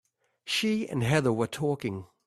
[0.45, 2.07] She and Heather were talking.